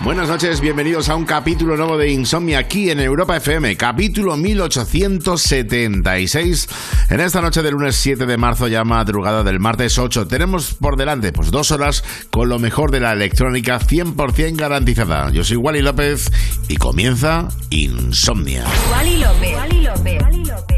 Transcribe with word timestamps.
Buenas 0.00 0.28
noches, 0.28 0.60
bienvenidos 0.60 1.08
a 1.08 1.16
un 1.16 1.24
capítulo 1.24 1.76
nuevo 1.76 1.98
de 1.98 2.12
Insomnia 2.12 2.60
aquí 2.60 2.88
en 2.88 3.00
Europa 3.00 3.36
FM, 3.36 3.76
capítulo 3.76 4.36
1876. 4.36 6.68
En 7.10 7.18
esta 7.18 7.40
noche 7.40 7.62
del 7.62 7.72
lunes 7.72 7.96
7 7.96 8.24
de 8.24 8.36
marzo, 8.36 8.68
ya 8.68 8.84
madrugada 8.84 9.42
del 9.42 9.58
martes 9.58 9.98
8, 9.98 10.28
tenemos 10.28 10.74
por 10.74 10.96
delante 10.96 11.32
pues 11.32 11.50
dos 11.50 11.72
horas 11.72 12.04
con 12.30 12.48
lo 12.48 12.60
mejor 12.60 12.92
de 12.92 13.00
la 13.00 13.12
electrónica 13.12 13.80
100% 13.80 14.56
garantizada. 14.56 15.32
Yo 15.32 15.42
soy 15.42 15.56
Wally 15.56 15.82
López 15.82 16.30
y 16.68 16.76
comienza 16.76 17.48
Insomnia. 17.70 18.66
Wally 18.92 19.16
López. 19.16 19.56
Wally 19.56 19.82
López. 19.82 20.22
Wally 20.22 20.44
López. 20.44 20.77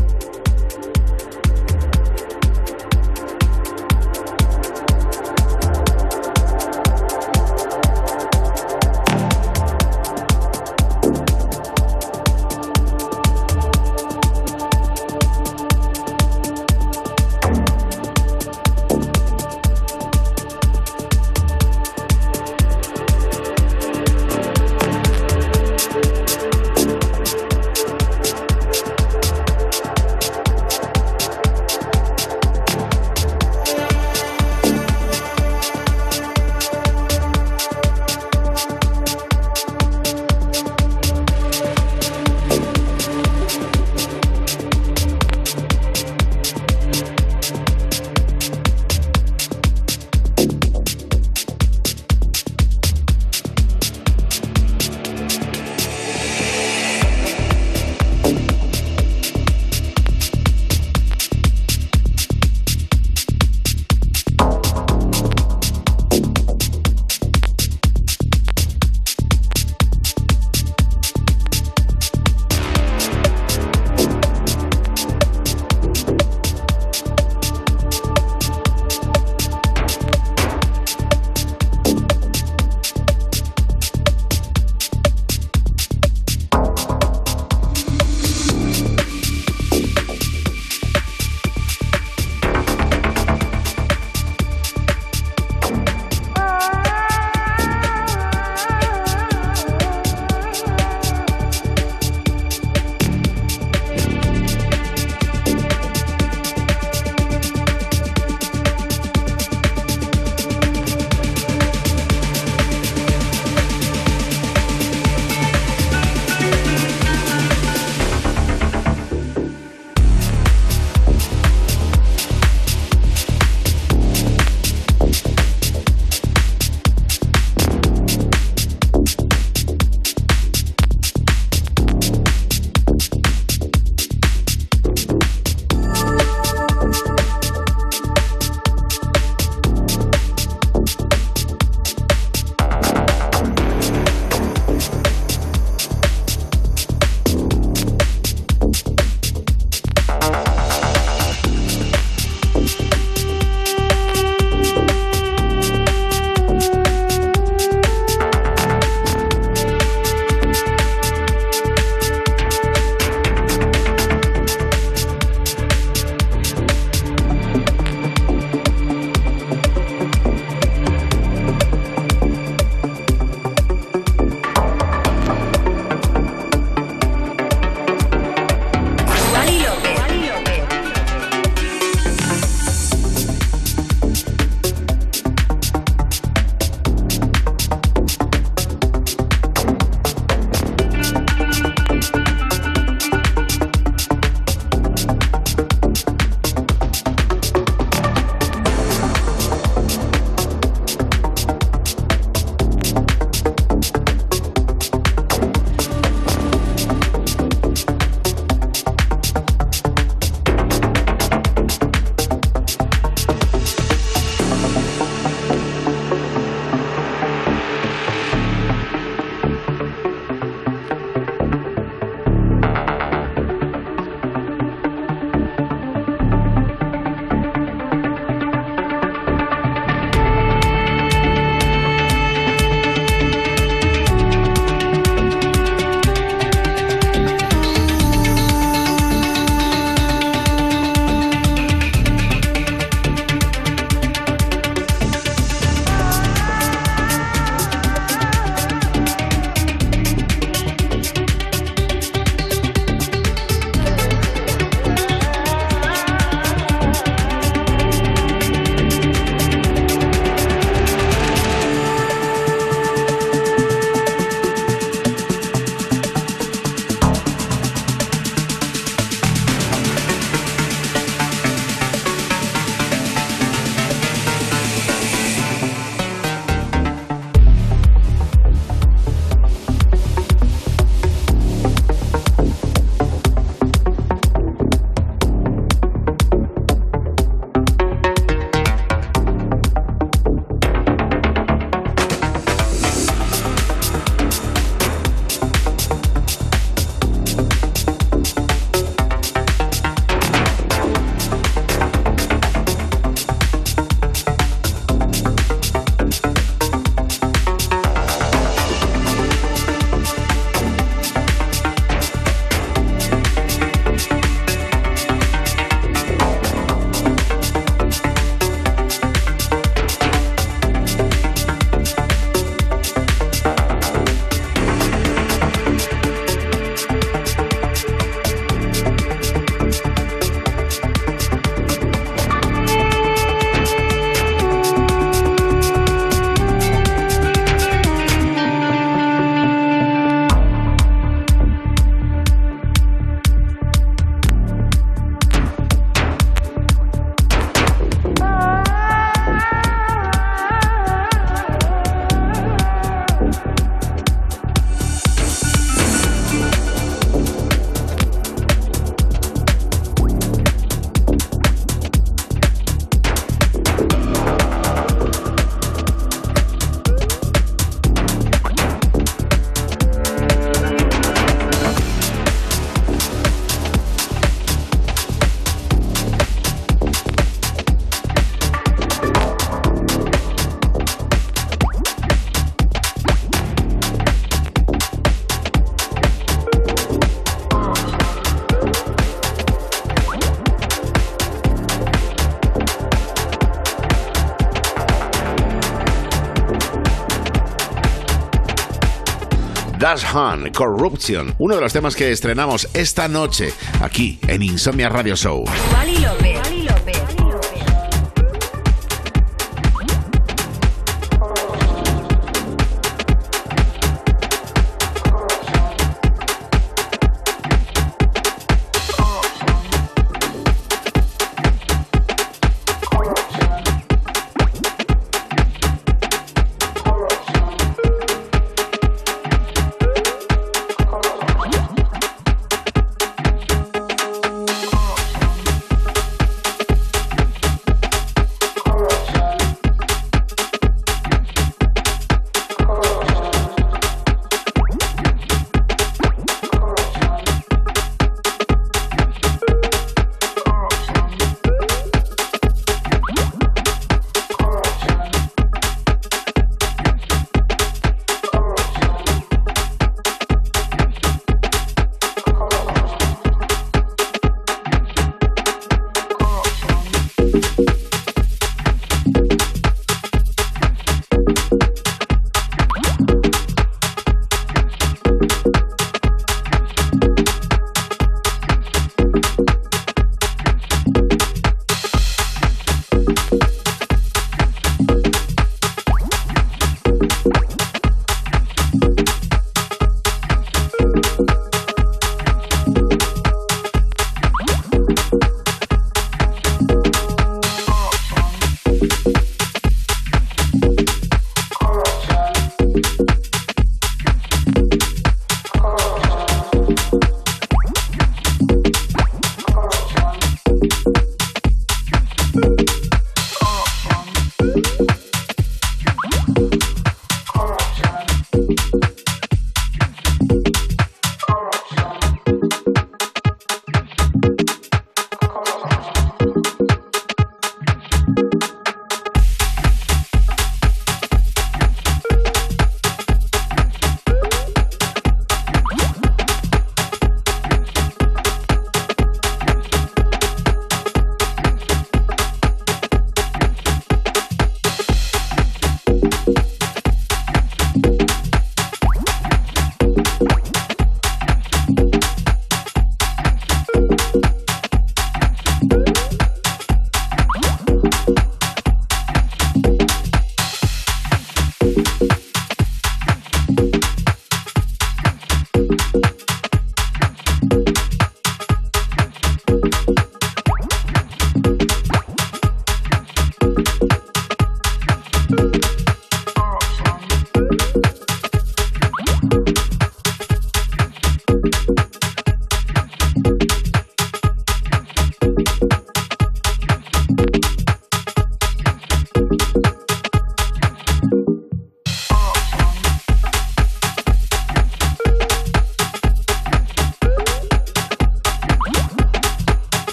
Dash 399.91 400.05
Han, 400.15 400.51
Corruption, 400.53 401.35
uno 401.37 401.55
de 401.55 401.59
los 401.59 401.73
temas 401.73 401.97
que 401.97 402.13
estrenamos 402.13 402.65
esta 402.73 403.09
noche 403.09 403.51
aquí 403.81 404.17
en 404.25 404.41
Insomnia 404.41 404.87
Radio 404.87 405.17
Show. 405.17 405.43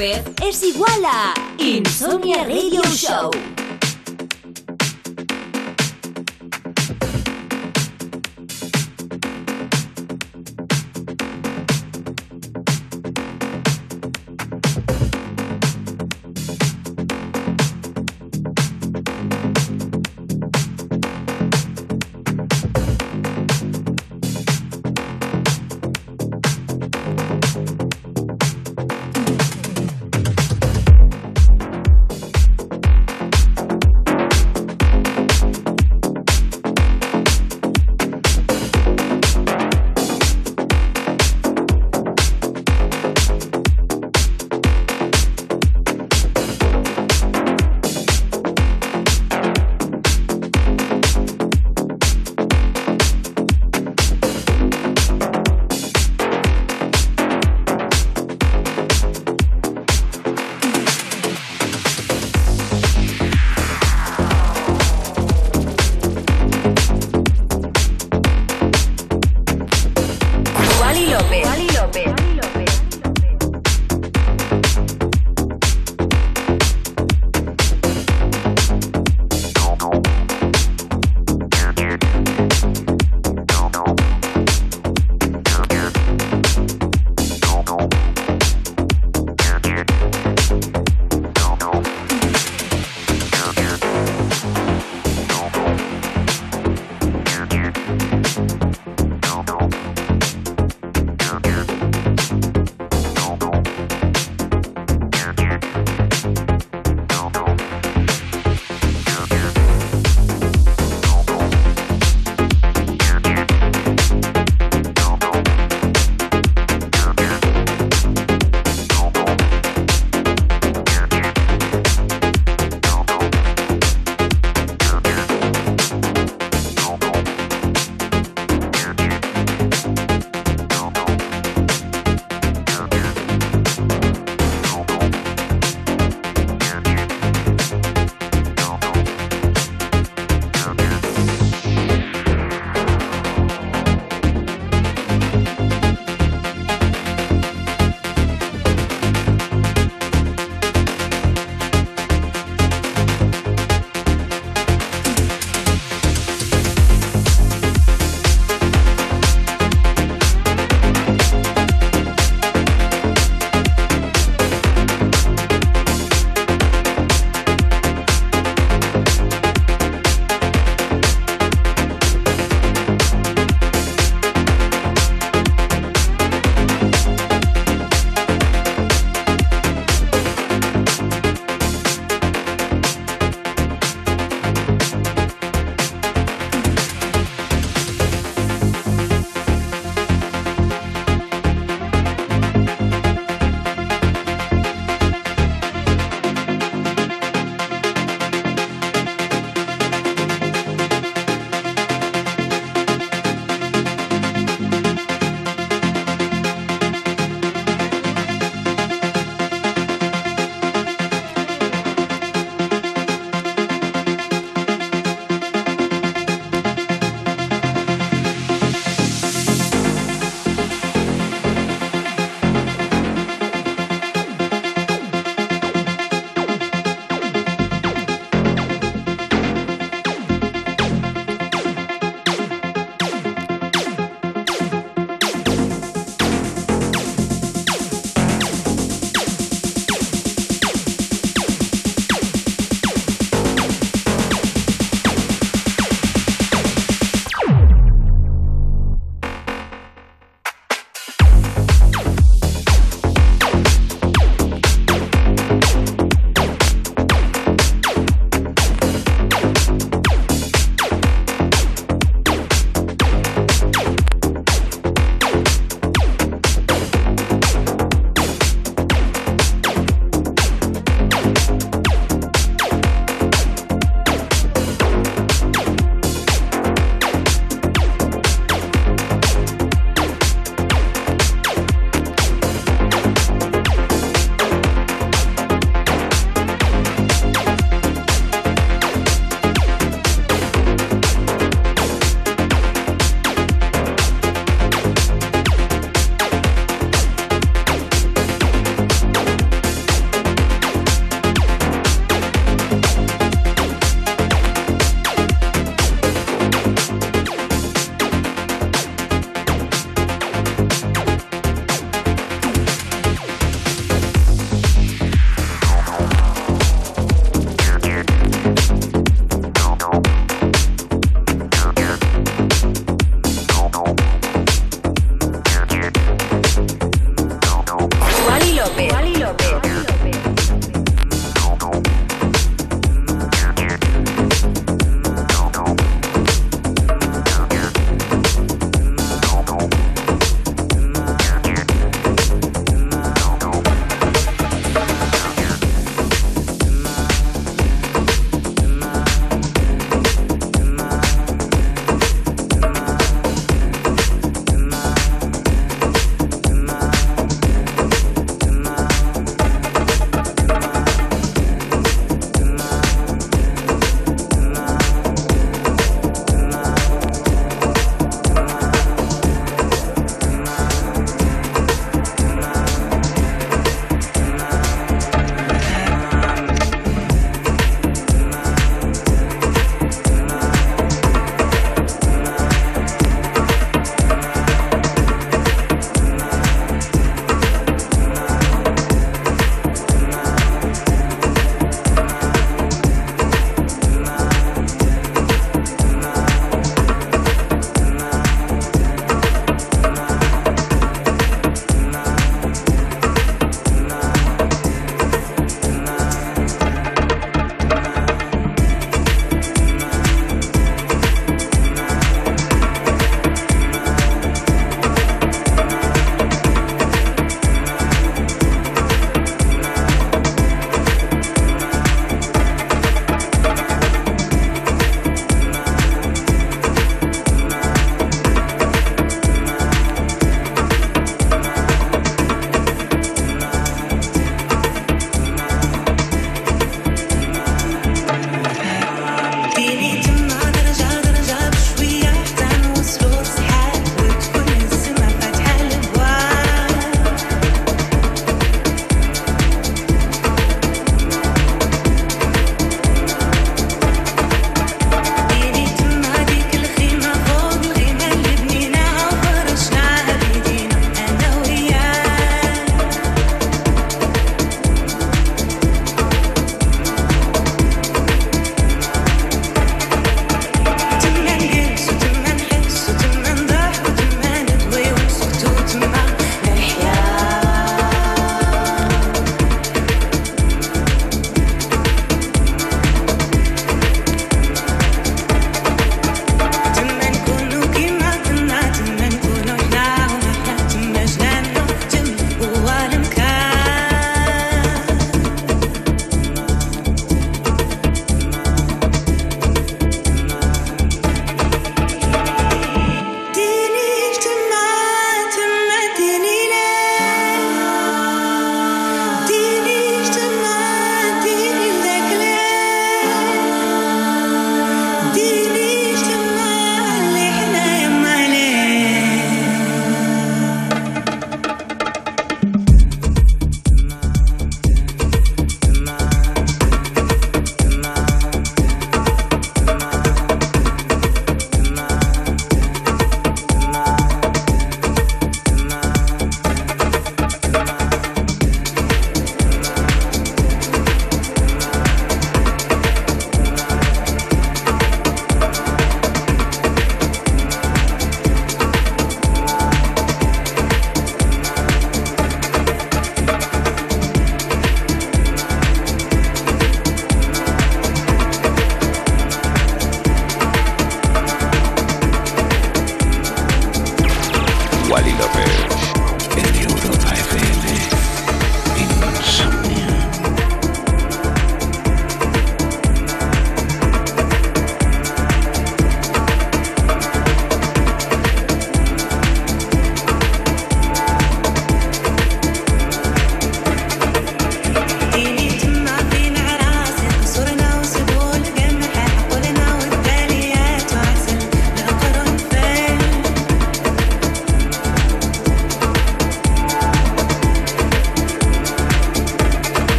Wally 0.00 0.29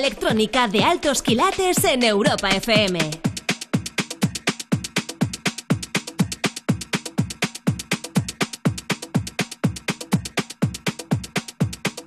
electrónica 0.00 0.66
de 0.66 0.82
altos 0.82 1.22
quilates 1.22 1.84
en 1.84 2.02
Europa 2.02 2.48
FM. 2.48 2.98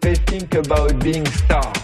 They 0.01 0.15
think 0.15 0.55
about 0.55 0.99
being 1.03 1.25
stars. 1.27 1.82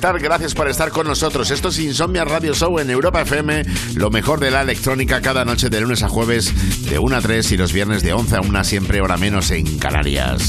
Gracias 0.00 0.54
por 0.54 0.68
estar 0.68 0.90
con 0.90 1.08
nosotros. 1.08 1.50
Esto 1.50 1.68
es 1.68 1.78
Insomnia 1.80 2.24
Radio 2.24 2.54
Show 2.54 2.78
en 2.78 2.88
Europa 2.88 3.22
FM, 3.22 3.64
lo 3.96 4.10
mejor 4.10 4.38
de 4.38 4.52
la 4.52 4.62
electrónica 4.62 5.20
cada 5.20 5.44
noche 5.44 5.70
de 5.70 5.80
lunes 5.80 6.04
a 6.04 6.08
jueves 6.08 6.52
de 6.88 7.00
1 7.00 7.16
a 7.16 7.20
3 7.20 7.52
y 7.52 7.56
los 7.56 7.72
viernes 7.72 8.02
de 8.04 8.12
11 8.12 8.36
a 8.36 8.40
1 8.40 8.64
siempre 8.64 9.00
hora 9.00 9.16
menos 9.16 9.50
en 9.50 9.78
Canarias. 9.78 10.48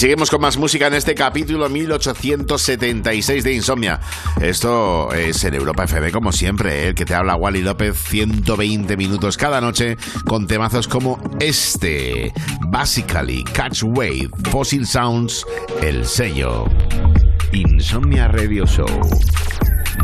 Seguimos 0.00 0.30
con 0.30 0.40
más 0.40 0.56
música 0.56 0.86
en 0.86 0.94
este 0.94 1.14
capítulo 1.14 1.68
1876 1.68 3.44
de 3.44 3.52
Insomnia. 3.52 4.00
Esto 4.40 5.12
es 5.12 5.44
en 5.44 5.52
Europa 5.52 5.84
FM, 5.84 6.10
como 6.10 6.32
siempre, 6.32 6.84
¿eh? 6.84 6.88
el 6.88 6.94
que 6.94 7.04
te 7.04 7.14
habla 7.14 7.36
Wally 7.36 7.60
López, 7.60 7.98
120 8.08 8.96
minutos 8.96 9.36
cada 9.36 9.60
noche 9.60 9.98
con 10.26 10.46
temazos 10.46 10.88
como 10.88 11.20
este. 11.38 12.32
Basically, 12.68 13.44
Catch 13.44 13.82
Wave, 13.82 14.30
Fossil 14.50 14.86
Sounds, 14.86 15.44
el 15.82 16.06
sello. 16.06 16.64
Insomnia 17.52 18.26
Radio 18.28 18.64
Show. 18.64 18.88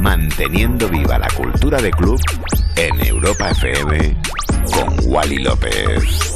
Manteniendo 0.02 0.90
viva 0.90 1.18
la 1.18 1.28
cultura 1.28 1.80
de 1.80 1.90
club 1.90 2.20
en 2.76 3.00
Europa 3.00 3.48
FM 3.48 4.14
con 4.74 4.94
Wally 5.06 5.38
López. 5.38 6.35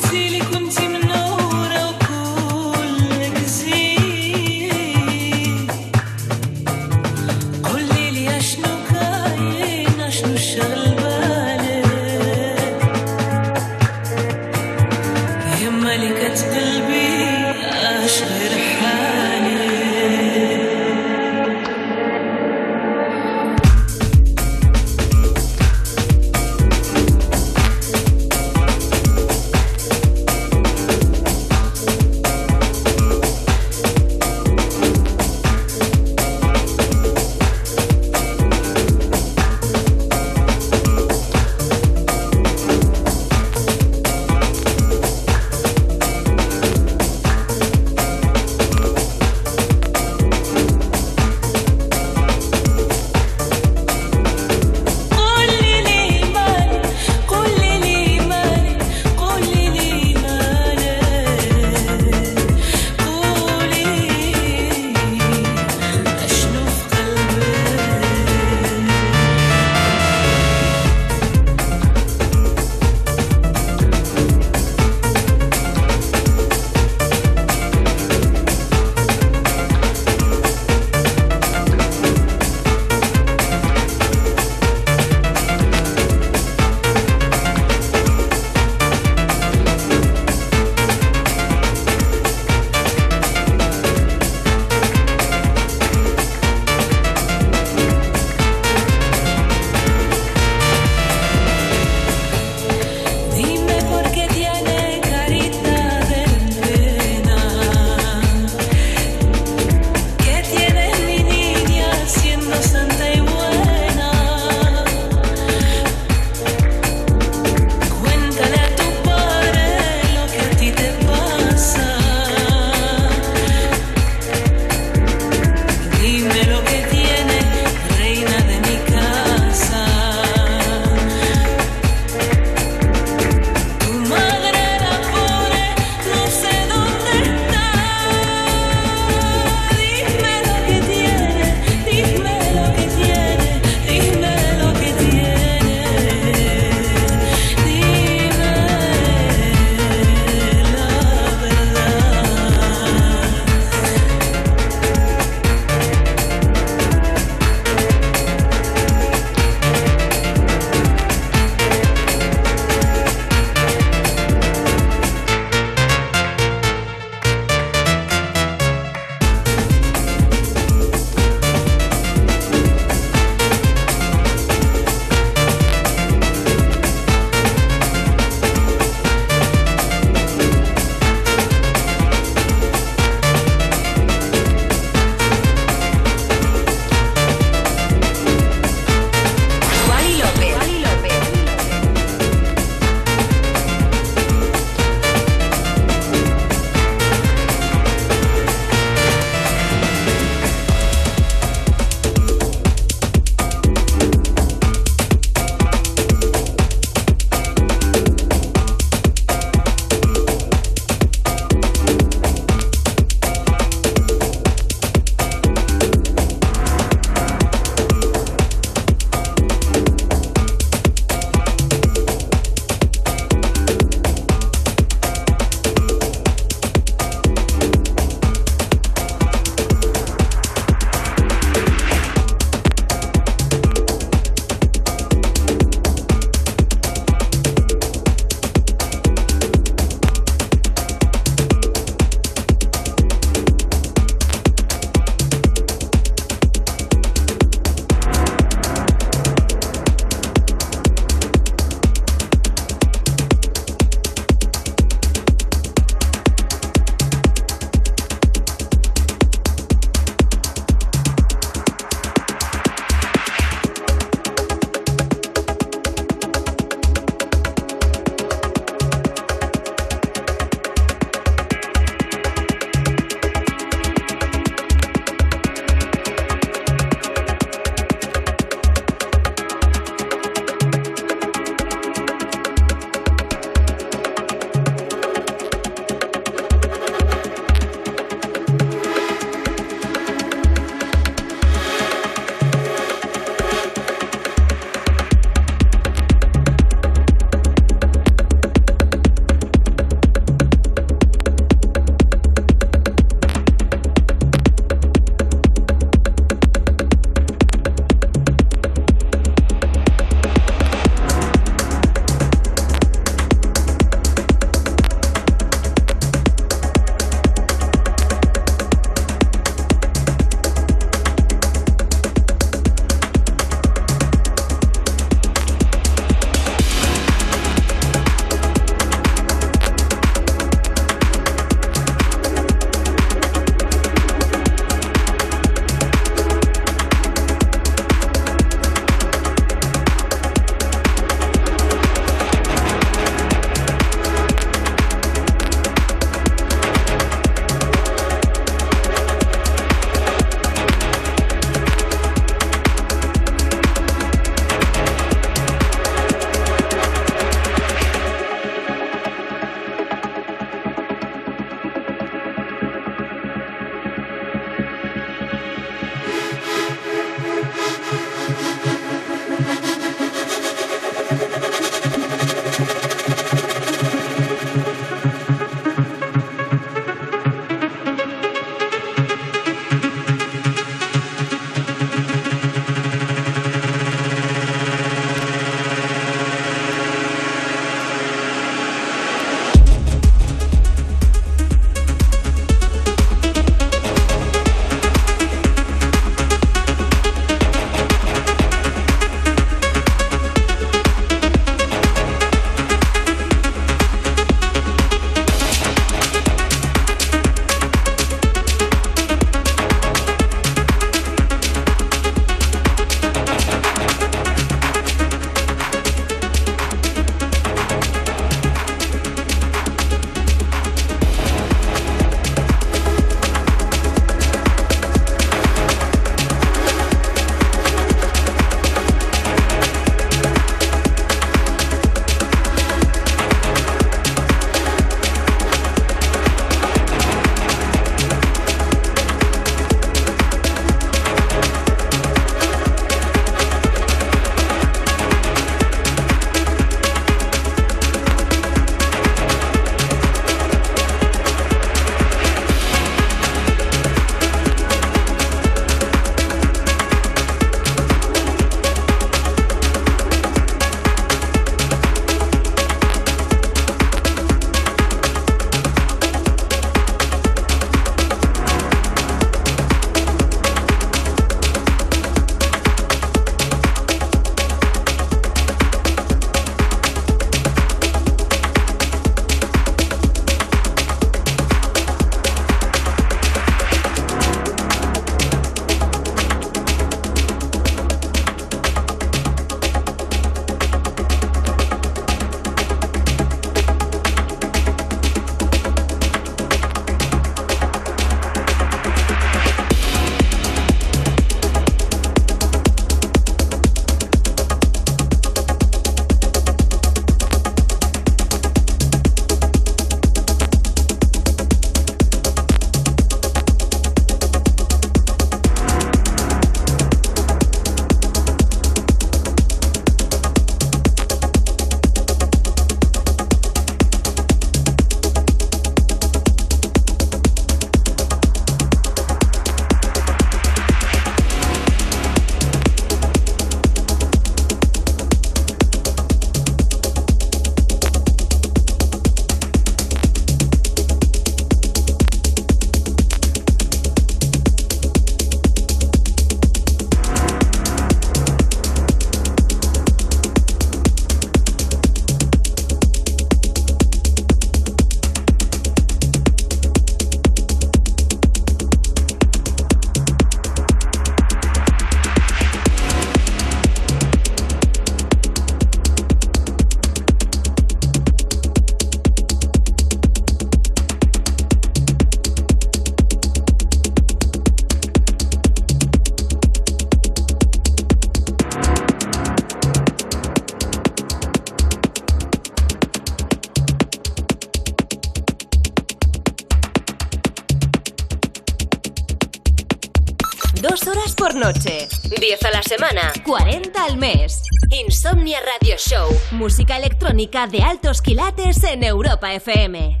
De 597.30 597.62
altos 597.62 598.02
quilates 598.02 598.64
en 598.64 598.82
Europa 598.82 599.32
FM. 599.32 600.00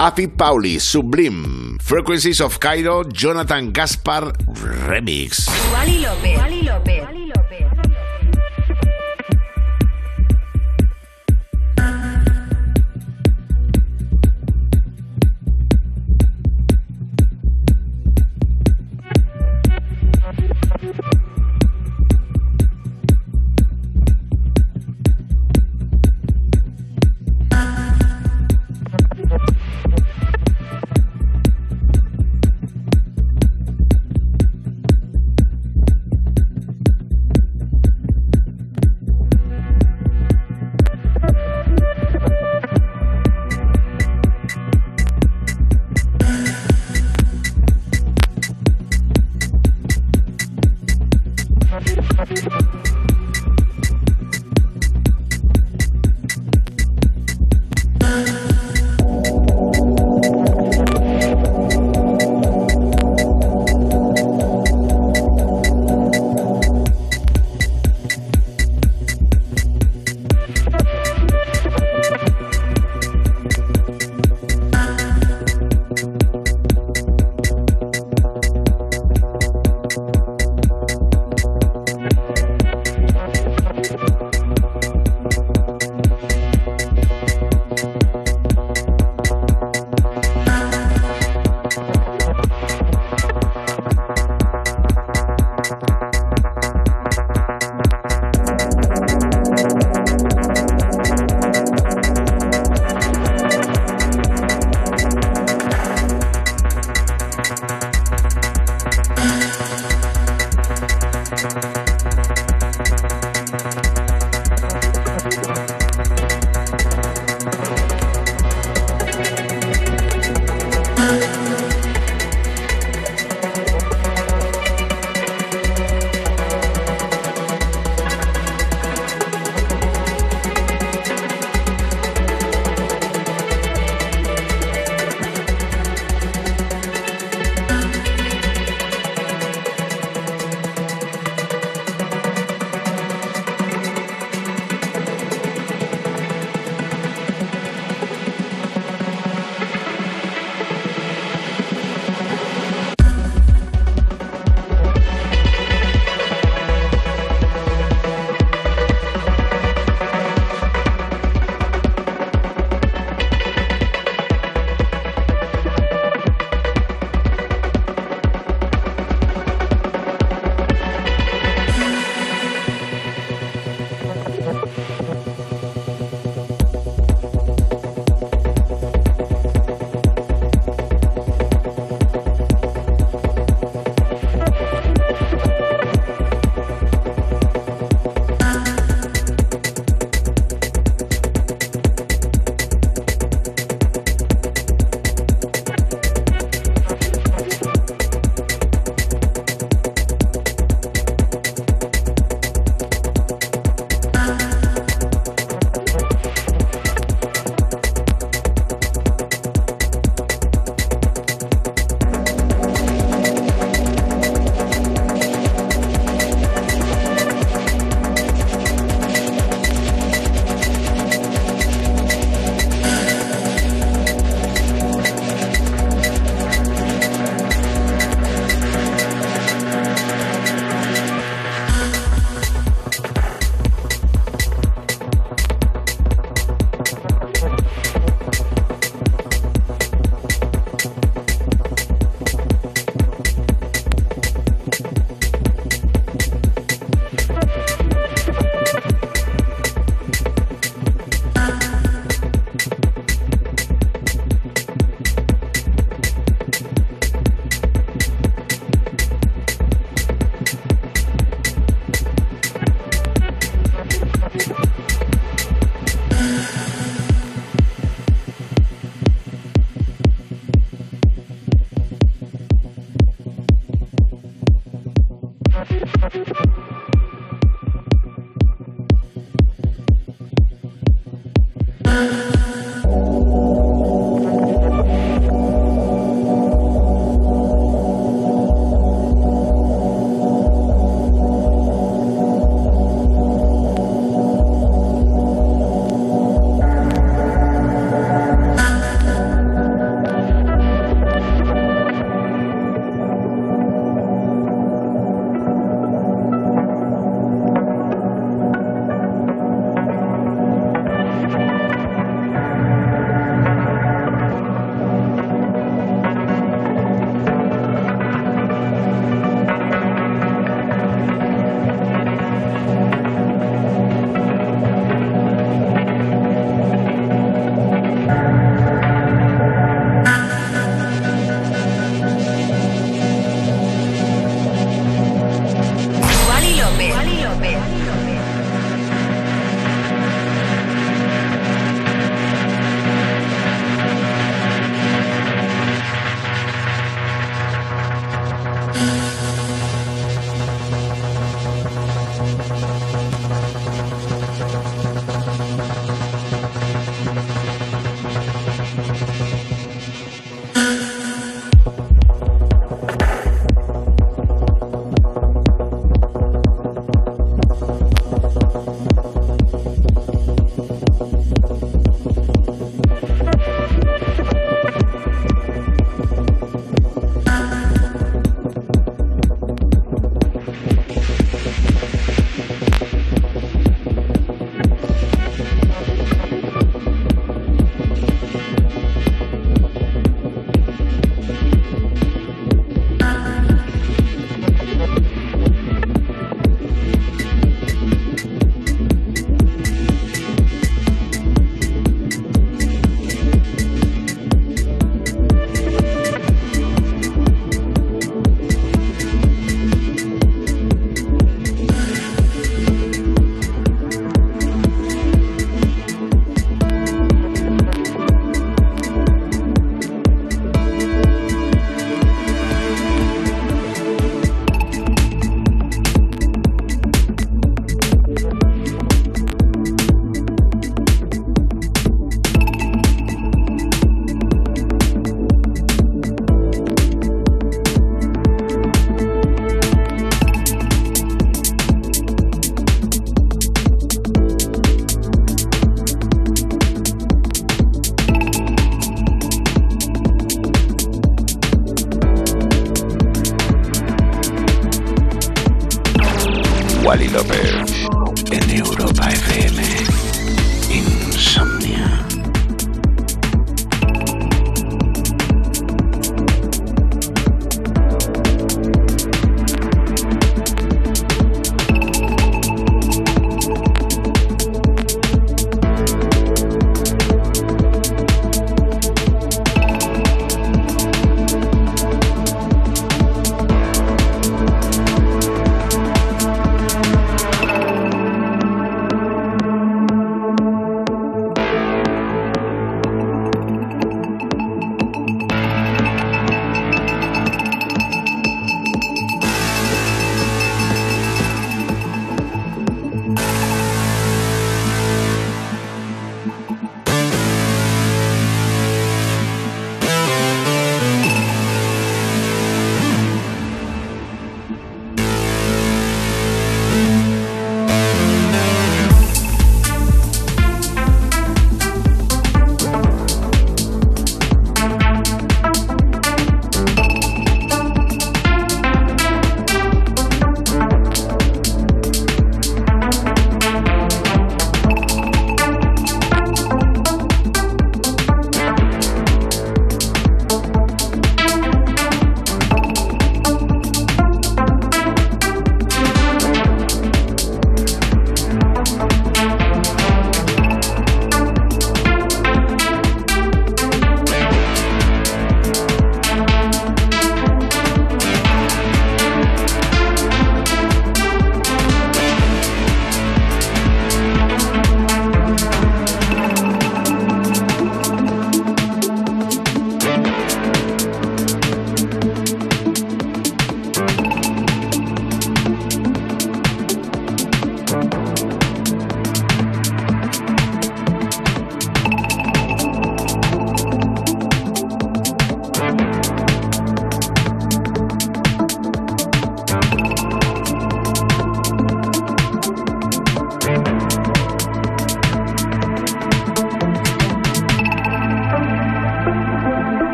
Afi 0.00 0.26
Pauli, 0.26 0.80
Sublime, 0.80 1.78
Frequencies 1.80 2.40
of 2.40 2.58
Cairo, 2.58 3.04
Jonathan 3.08 3.72
Gaspar 3.72 4.32
Remix. 4.48 5.46
Wally 5.72 6.00
López. 6.00 6.47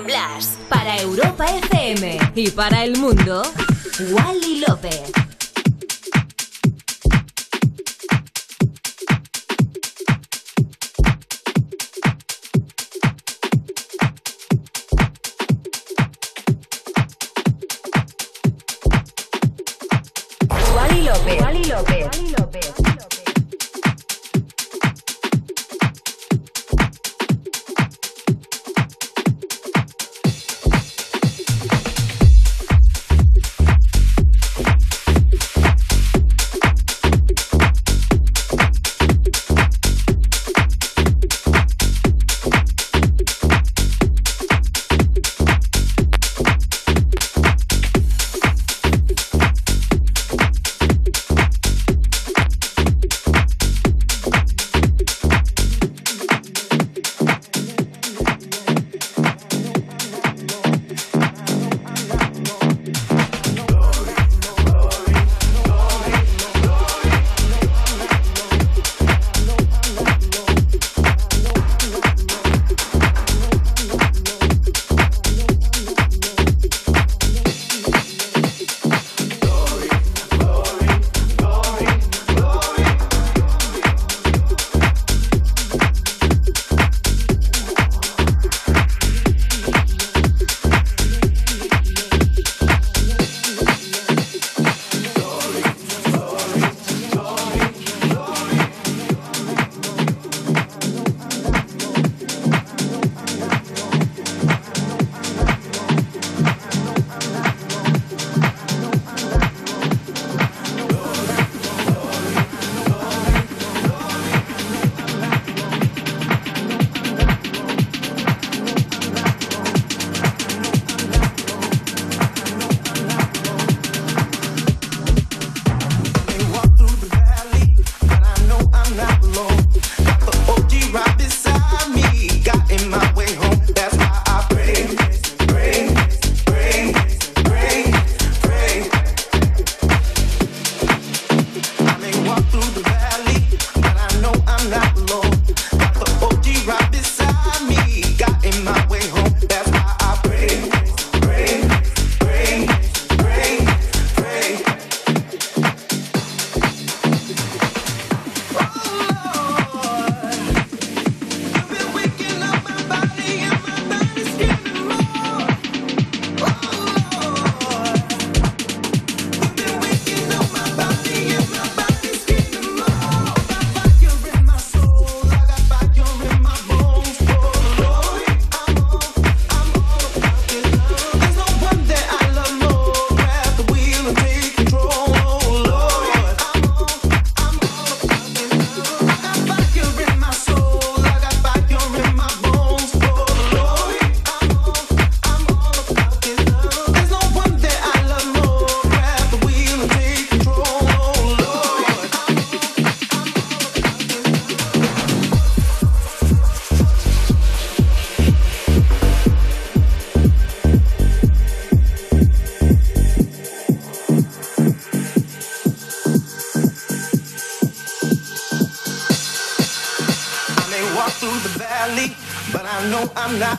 Blas. 0.00 0.56
Para 0.68 0.96
Europa 1.00 1.44
FM 1.44 2.18
y 2.34 2.50
para 2.50 2.84
el 2.84 2.96
mundo, 2.98 3.42
Wally 4.10 4.64
López. 4.66 5.21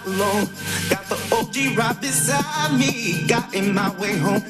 Got 0.05 1.07
the 1.07 1.15
OG 1.31 1.77
right 1.77 1.99
beside 2.01 2.77
me. 2.77 3.25
Got 3.25 3.53
in 3.53 3.73
my 3.73 3.89
way 3.95 4.17
home. 4.17 4.42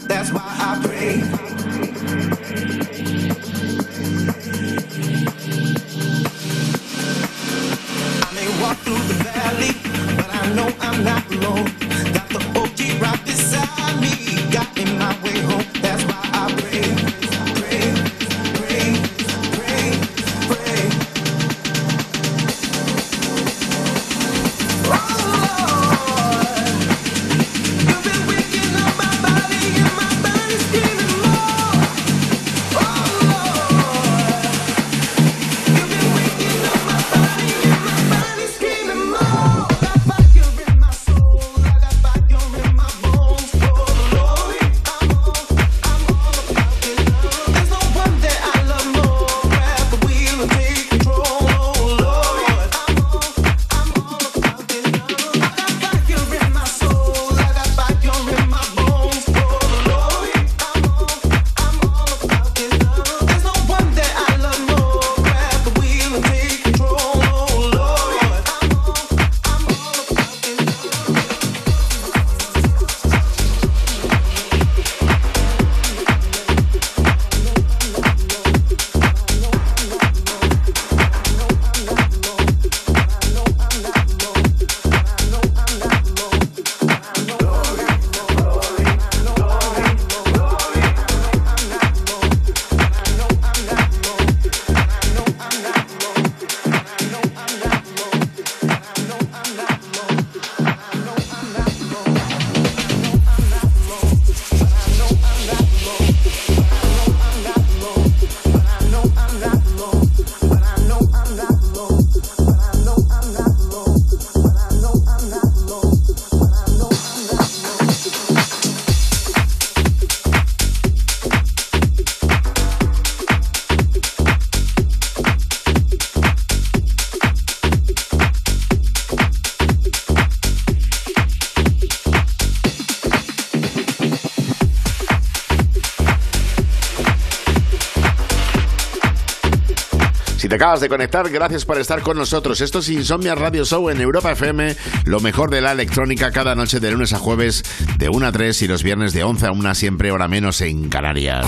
Acabas 140.64 140.80
de 140.80 140.88
conectar, 140.88 141.30
gracias 141.30 141.66
por 141.66 141.78
estar 141.78 142.02
con 142.02 142.16
nosotros. 142.16 142.62
Esto 142.62 142.80
es 142.80 142.88
Insomnia 142.88 143.36
Radio 143.36 143.66
Show 143.66 143.90
en 143.90 144.00
Europa 144.00 144.32
FM, 144.32 144.78
lo 145.04 145.20
mejor 145.20 145.50
de 145.50 145.60
la 145.60 145.74
electrónica 145.74 146.32
cada 146.32 146.56
noche 146.56 146.80
de 146.80 146.90
lunes 146.90 147.12
a 147.12 147.20
jueves 147.20 147.66
de 147.98 148.08
1 148.08 148.26
a 148.26 148.32
3 148.32 148.62
y 148.62 148.68
los 148.70 148.82
viernes 148.82 149.12
de 149.12 149.26
11 149.26 149.48
a 149.48 149.52
1 149.52 149.76
siempre 149.76 150.12
hora 150.12 150.30
menos 150.30 150.62
en 150.62 150.88
Canarias. 150.88 151.46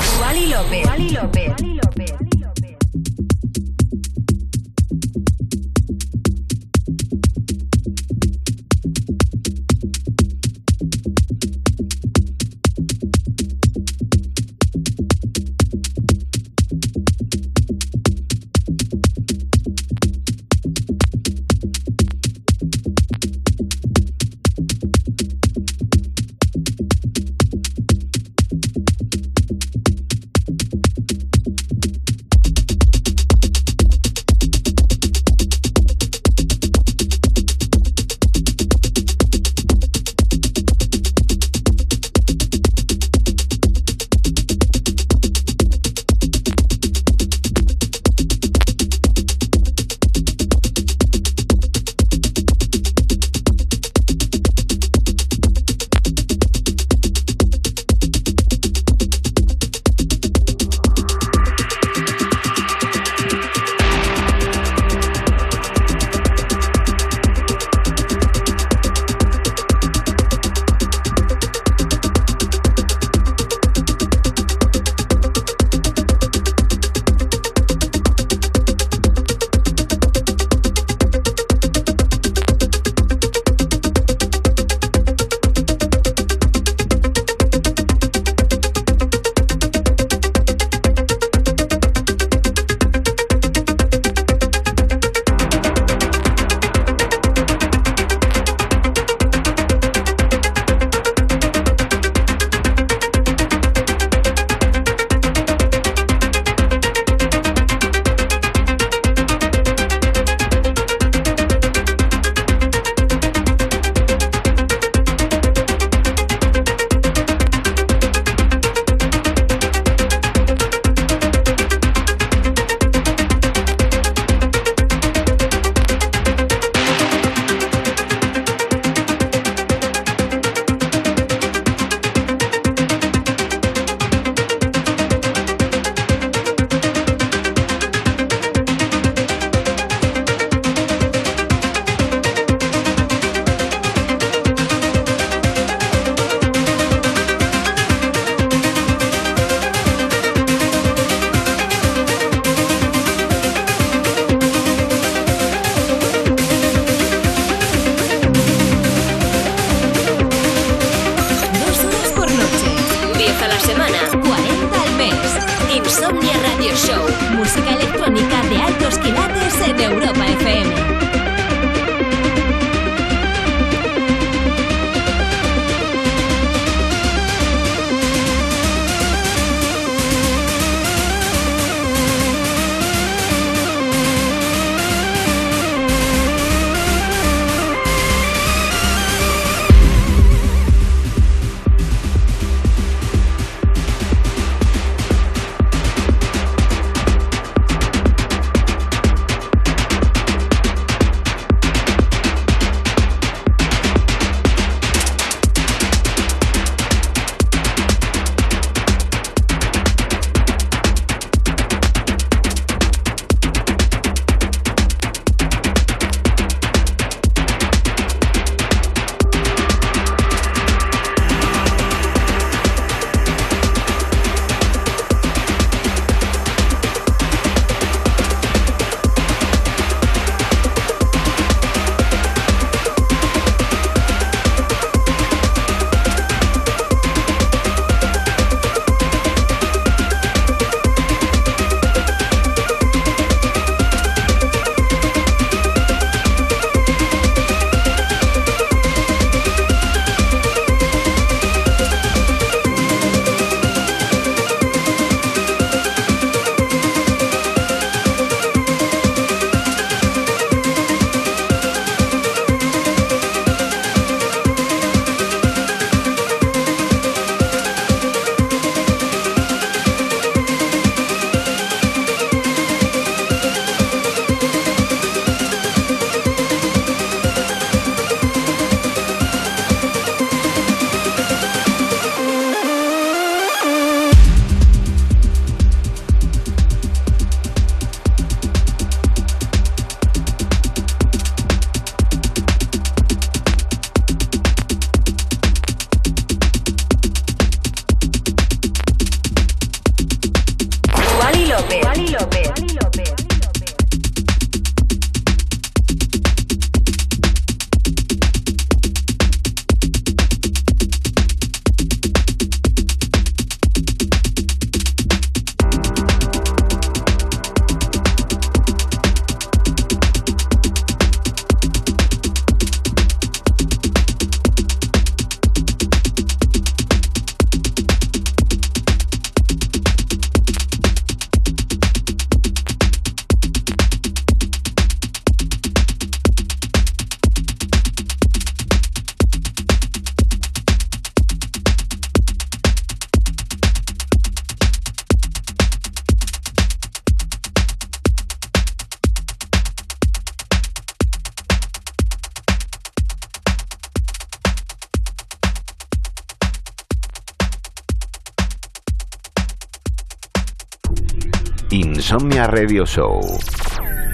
Radio 362.44 362.86
Show. 362.86 363.22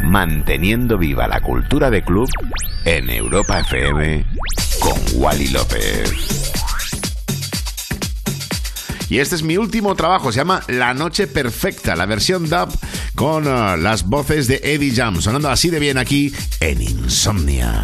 Manteniendo 0.03 0.97
viva 0.97 1.27
la 1.27 1.41
cultura 1.41 1.89
de 1.89 2.03
club 2.03 2.29
en 2.85 3.09
Europa 3.09 3.59
FM 3.61 4.25
con 4.79 4.93
Wally 5.15 5.47
López. 5.47 6.51
Y 9.09 9.19
este 9.19 9.35
es 9.35 9.43
mi 9.43 9.57
último 9.57 9.95
trabajo, 9.95 10.31
se 10.31 10.37
llama 10.37 10.61
La 10.67 10.93
Noche 10.93 11.25
Perfecta, 11.27 11.95
la 11.95 12.05
versión 12.05 12.47
dub 12.47 12.69
con 13.15 13.47
uh, 13.47 13.75
las 13.75 14.07
voces 14.07 14.47
de 14.47 14.61
Eddie 14.63 14.95
Jam, 14.95 15.19
sonando 15.19 15.49
así 15.49 15.69
de 15.69 15.79
bien 15.79 15.97
aquí 15.97 16.31
en 16.59 16.81
Insomnia. 16.81 17.83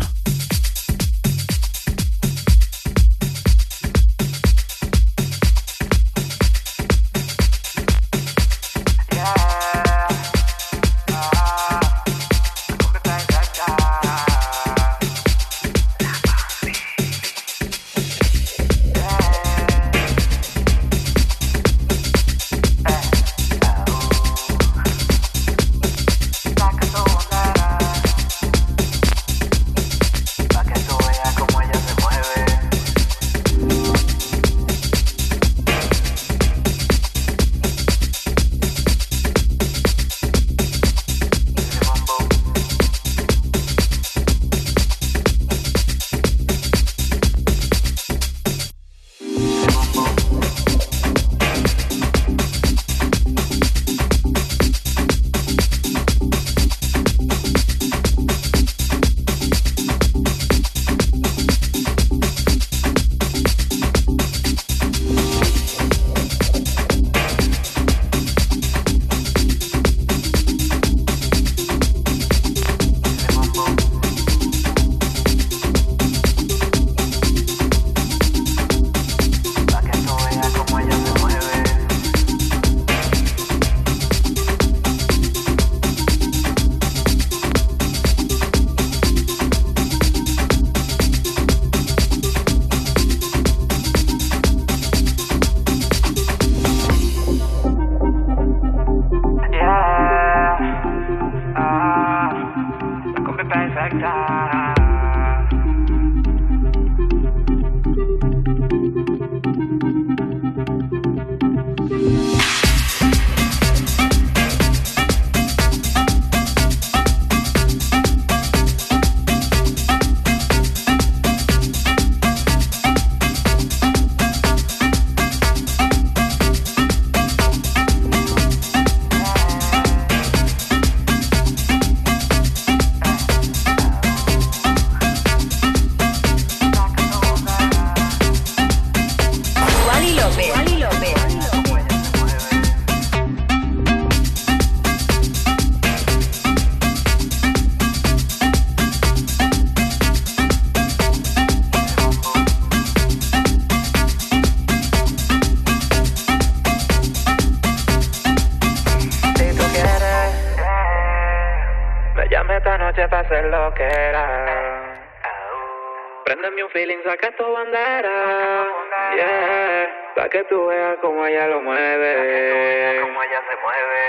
ella 171.27 171.47
lo 171.47 171.61
mueve. 171.61 172.83
Para 172.83 173.01
cómo 173.01 173.23
ella 173.23 173.41
se 173.49 173.55
mueve. 173.57 174.06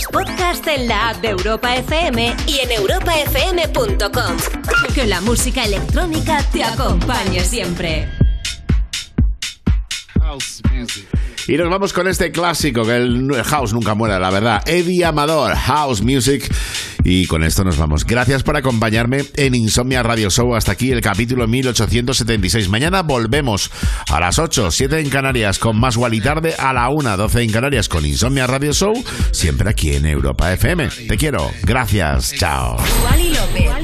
Nuestros 0.00 0.06
podcasts 0.12 0.66
en 0.66 0.88
la 0.88 1.10
app 1.10 1.20
de 1.20 1.28
Europa 1.28 1.74
FM 1.76 2.34
y 2.46 2.58
en 2.60 2.70
europafm.com. 2.70 4.36
Que 4.94 5.06
la 5.06 5.20
música 5.20 5.64
electrónica 5.64 6.42
te 6.52 6.64
acompañe 6.64 7.40
siempre. 7.40 8.08
Y 11.48 11.56
nos 11.56 11.68
vamos 11.68 11.92
con 11.92 12.06
este 12.06 12.30
clásico, 12.30 12.84
que 12.84 12.96
el 12.96 13.42
house 13.44 13.72
nunca 13.72 13.94
muera, 13.94 14.18
la 14.18 14.30
verdad. 14.30 14.62
Eddie 14.66 15.04
Amador, 15.04 15.54
House 15.56 16.02
Music. 16.02 16.50
Y 17.02 17.26
con 17.26 17.42
esto 17.42 17.64
nos 17.64 17.78
vamos. 17.78 18.04
Gracias 18.04 18.42
por 18.42 18.56
acompañarme 18.56 19.24
en 19.36 19.54
Insomnia 19.54 20.02
Radio 20.02 20.30
Show. 20.30 20.54
Hasta 20.54 20.72
aquí 20.72 20.92
el 20.92 21.00
capítulo 21.00 21.48
1876. 21.48 22.68
Mañana 22.68 23.02
volvemos 23.02 23.70
a 24.10 24.20
las 24.20 24.38
8, 24.38 24.70
7 24.70 25.00
en 25.00 25.08
Canarias 25.08 25.58
con 25.58 25.78
más 25.78 25.96
y 26.12 26.20
tarde, 26.20 26.54
a 26.58 26.72
la 26.72 26.88
1, 26.88 27.16
12 27.16 27.42
en 27.42 27.52
Canarias 27.52 27.88
con 27.88 28.04
Insomnia 28.04 28.46
Radio 28.46 28.72
Show. 28.72 28.94
Siempre 29.30 29.70
aquí 29.70 29.94
en 29.94 30.06
Europa 30.06 30.52
FM. 30.52 30.88
Te 31.08 31.16
quiero. 31.16 31.50
Gracias. 31.62 32.34
Chao. 32.34 32.76
Not 33.40 33.79